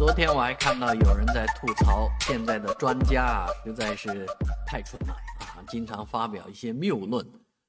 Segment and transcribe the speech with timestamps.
[0.00, 4.26] 昨天我还看到有人在吐槽现在的专家啊，实在是
[4.66, 7.22] 太蠢了啊，经常发表一些谬论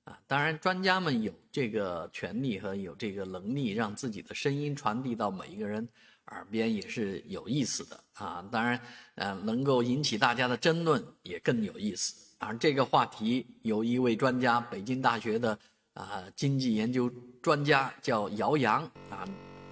[0.06, 0.18] 啊。
[0.28, 5.86] 当然，专家们有这个权利和有这个能力，让自己的声音传递到每一个人
[6.28, 8.42] 耳边也是有意思的啊。
[8.50, 8.80] 当然，
[9.16, 12.34] 呃，能够引起大家的争论也更有意思。
[12.40, 15.60] 而这个话题有一位专家，北京大学的
[15.96, 17.12] 啊经济研究
[17.42, 19.28] 专家叫姚洋啊，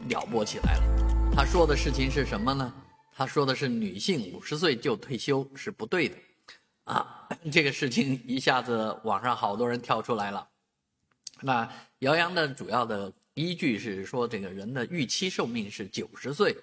[0.09, 1.18] 了不起来了。
[1.41, 2.73] 他说的事情是什么呢？
[3.13, 6.15] 他说的是女性五十岁就退休是不对的，
[6.83, 10.45] 啊， 这个事情一下子网上好多人跳出来了。
[11.39, 16.53] 那姚洋的主要的依据是说，这个人的预期寿命是九十岁，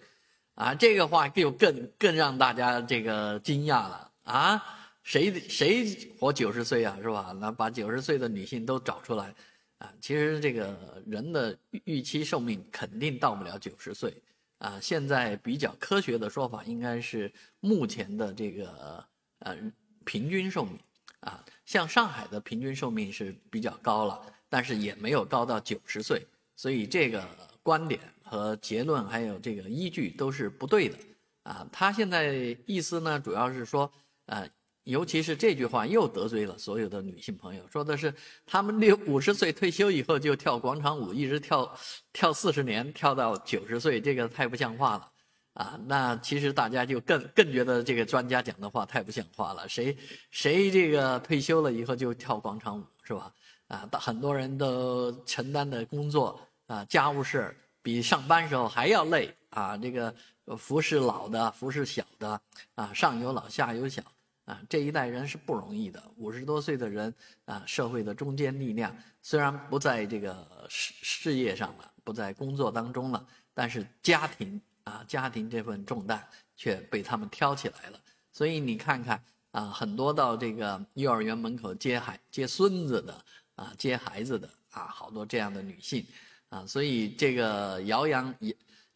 [0.56, 4.62] 啊，这个话就更更让大家这个惊讶了啊。
[5.04, 7.34] 谁谁活九十岁啊，是吧？
[7.40, 9.34] 那把九十岁的女性都找出来，
[9.78, 14.14] 啊，其实这个人的预期寿命肯定到不了九十岁，
[14.58, 19.04] 啊，现在比较科学的说法应该是目前的这个
[19.40, 19.56] 呃
[20.04, 20.78] 平均寿命，
[21.20, 27.26] 啊，像上海的平均寿命是比较高了，但是也没有高到九十岁，所以这个
[27.62, 30.98] 观点和结论还有这个依据都是不对的，
[31.42, 33.92] 啊，他现在意思呢，主要是说，
[34.26, 34.48] 呃。
[34.86, 38.14] 尤其是这句话又得罪了所有的女性朋友，说的是
[38.46, 41.76] 他们六 五十岁退休以后就跳广场舞，一直跳
[42.12, 45.10] 跳四十年，跳到九十岁，这个太不像话了
[45.54, 45.76] 啊！
[45.86, 49.68] 那其实大家就更更觉得这个专家讲的话太不像话了。
[49.68, 49.96] 谁
[50.30, 53.32] 谁这个退休了以后就跳广场舞是吧？
[53.66, 59.76] 啊，很多人都承担的工作啊，家务事比上班时候还要累啊！
[59.76, 60.14] 这个
[60.56, 62.40] 服侍老的，服侍小的
[62.76, 64.00] 啊，上有老下有小。
[64.46, 66.02] 啊，这一代人是不容易的。
[66.16, 67.12] 五十多岁的人
[67.46, 76.24] 啊，社会的中坚力量，虽然不在这个事事业上了，不在工作当中了，但是家庭啊，家庭这份重担
[76.56, 77.98] 却被他们挑起来了。
[78.32, 79.20] 所以你看看
[79.50, 83.24] 啊，很多到这个幼儿园门口接孩接孙子的
[83.56, 86.06] 啊，接孩子的啊，好多这样的女性
[86.50, 86.64] 啊。
[86.64, 88.32] 所以这个姚洋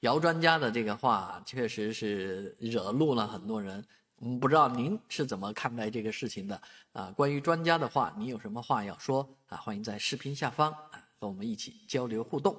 [0.00, 3.84] 姚专家的这个话，确实是惹怒了很多人。
[4.20, 6.60] 嗯，不知道您是怎么看待这个事情的
[6.92, 7.10] 啊？
[7.12, 9.56] 关于专家的话，你有什么话要说啊？
[9.56, 12.54] 欢迎在视频下方啊和我们一起交流互动。